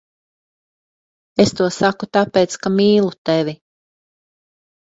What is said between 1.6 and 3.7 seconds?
saku tāpēc, ka mīlu tevi.